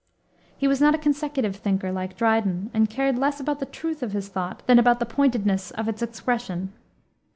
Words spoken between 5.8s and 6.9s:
its expression.